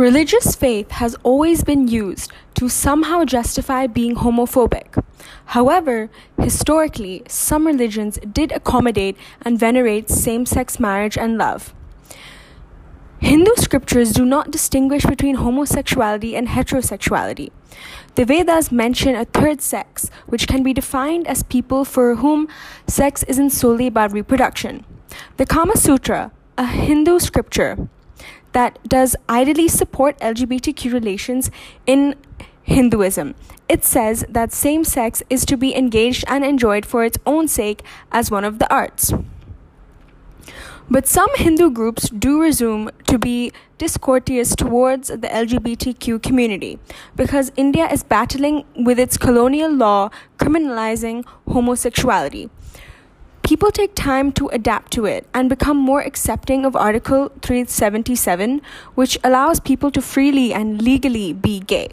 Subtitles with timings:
[0.00, 4.96] Religious faith has always been used to somehow justify being homophobic.
[5.52, 6.08] However,
[6.40, 11.74] historically, some religions did accommodate and venerate same sex marriage and love.
[13.18, 17.50] Hindu scriptures do not distinguish between homosexuality and heterosexuality.
[18.14, 22.48] The Vedas mention a third sex, which can be defined as people for whom
[22.86, 24.86] sex isn't solely about reproduction.
[25.36, 27.90] The Kama Sutra, a Hindu scripture,
[28.52, 31.50] that does ideally support LGBTQ relations
[31.86, 32.14] in
[32.62, 33.34] Hinduism.
[33.68, 37.82] It says that same sex is to be engaged and enjoyed for its own sake
[38.10, 39.12] as one of the arts.
[40.92, 46.80] But some Hindu groups do resume to be discourteous towards the LGBTQ community
[47.14, 52.50] because India is battling with its colonial law criminalizing homosexuality
[53.50, 58.62] people take time to adapt to it and become more accepting of Article 377,
[58.94, 61.88] which allows people to freely and legally be gay.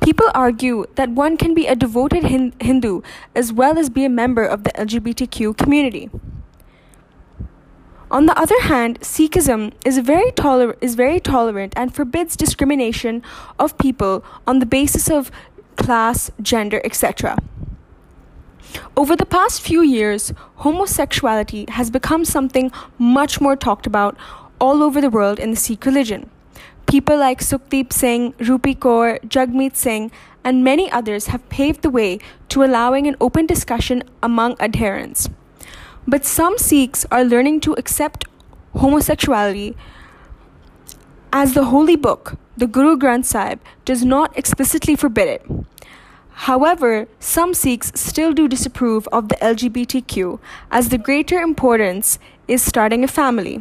[0.00, 2.24] People argue that one can be a devoted
[2.60, 3.02] Hindu
[3.36, 6.10] as well as be a member of the LGBTQ community.
[8.10, 13.22] On the other hand, Sikhism is very, toler- is very tolerant and forbids discrimination
[13.56, 15.30] of people on the basis of
[15.76, 17.38] class, gender, etc.
[18.96, 24.16] Over the past few years, homosexuality has become something much more talked about
[24.60, 26.30] all over the world in the Sikh religion.
[26.86, 30.10] People like Sukhdeep Singh, Rupi Kaur, Jagmeet Singh,
[30.44, 35.28] and many others have paved the way to allowing an open discussion among adherents.
[36.06, 38.24] But some Sikhs are learning to accept
[38.76, 39.76] homosexuality
[41.32, 45.46] as the holy book, the Guru Granth Sahib, does not explicitly forbid it.
[46.40, 50.38] However, some Sikhs still do disapprove of the LGBTQ,
[50.70, 53.58] as the greater importance is starting a family.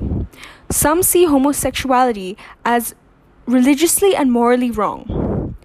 [0.69, 2.93] Some see homosexuality as
[3.47, 5.55] religiously and morally wrong.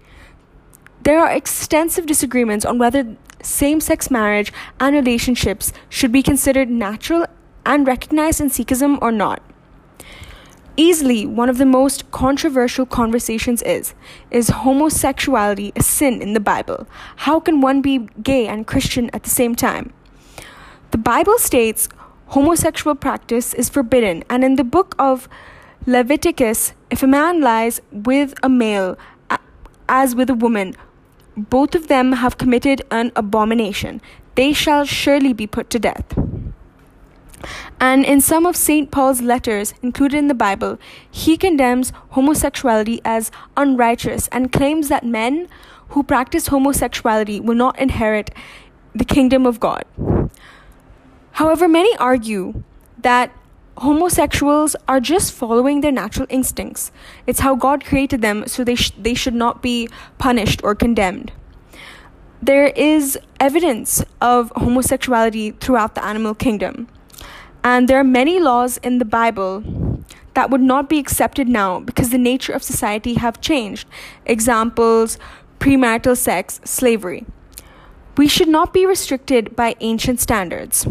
[1.03, 7.25] There are extensive disagreements on whether same sex marriage and relationships should be considered natural
[7.65, 9.43] and recognized in Sikhism or not.
[10.81, 13.93] Easily, one of the most controversial conversations is
[14.31, 16.87] Is homosexuality a sin in the Bible?
[17.27, 19.93] How can one be gay and Christian at the same time?
[20.89, 21.87] The Bible states
[22.29, 25.29] homosexual practice is forbidden, and in the book of
[25.85, 28.97] Leviticus, if a man lies with a male
[29.87, 30.73] as with a woman,
[31.37, 34.01] both of them have committed an abomination.
[34.33, 36.30] They shall surely be put to death.
[37.79, 38.91] And in some of St.
[38.91, 40.77] Paul's letters included in the Bible,
[41.09, 45.47] he condemns homosexuality as unrighteous and claims that men
[45.89, 48.31] who practice homosexuality will not inherit
[48.95, 49.85] the kingdom of God.
[51.33, 52.63] However, many argue
[53.01, 53.31] that
[53.77, 56.91] homosexuals are just following their natural instincts.
[57.25, 61.31] It's how God created them, so they, sh- they should not be punished or condemned.
[62.41, 66.87] There is evidence of homosexuality throughout the animal kingdom.
[67.63, 69.63] And there are many laws in the Bible
[70.33, 73.87] that would not be accepted now because the nature of society have changed.
[74.25, 75.17] Examples
[75.59, 77.25] premarital sex, slavery.
[78.17, 80.87] We should not be restricted by ancient standards.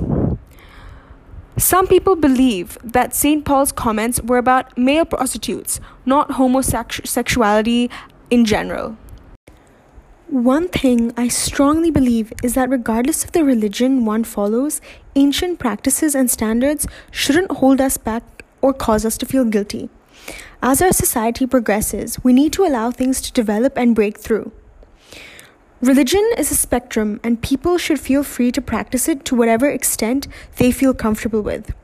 [1.57, 3.45] Some people believe that St.
[3.45, 7.91] Paul's comments were about male prostitutes, not homosexuality
[8.31, 8.97] in general.
[10.31, 14.81] One thing I strongly believe is that regardless of the religion one follows,
[15.17, 19.91] ancient practices and standards shouldn't hold us back or cause us to feel guilty.
[20.63, 24.53] As our society progresses, we need to allow things to develop and break through.
[25.81, 30.29] Religion is a spectrum, and people should feel free to practice it to whatever extent
[30.59, 31.75] they feel comfortable with.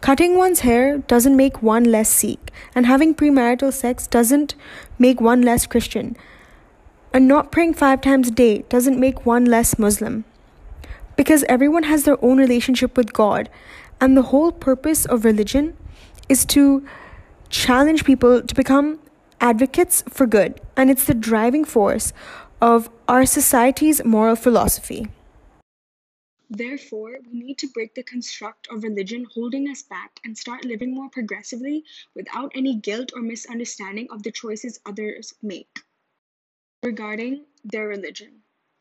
[0.00, 4.54] Cutting one's hair doesn't make one less Sikh, and having premarital sex doesn't
[5.00, 6.16] make one less Christian.
[7.12, 10.24] And not praying five times a day doesn't make one less Muslim.
[11.16, 13.48] Because everyone has their own relationship with God,
[14.00, 15.76] and the whole purpose of religion
[16.28, 16.86] is to
[17.48, 19.00] challenge people to become
[19.40, 22.12] advocates for good, and it's the driving force
[22.60, 25.08] of our society's moral philosophy.
[26.50, 30.94] Therefore, we need to break the construct of religion holding us back and start living
[30.94, 31.84] more progressively
[32.14, 35.68] without any guilt or misunderstanding of the choices others make
[36.82, 38.42] regarding their religion.